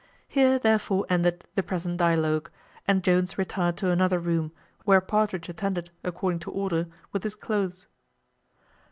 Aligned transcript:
Here 0.27 0.57
therefore 0.57 1.05
ended 1.11 1.45
the 1.53 1.61
present 1.61 1.97
dialogue, 1.97 2.49
and 2.87 3.03
Jones 3.03 3.37
retired 3.37 3.77
to 3.77 3.91
another 3.91 4.17
room, 4.17 4.51
where 4.83 4.99
Partridge 4.99 5.47
attended, 5.47 5.91
according 6.03 6.39
to 6.39 6.49
order, 6.49 6.87
with 7.11 7.21
his 7.21 7.35
cloaths. 7.35 7.85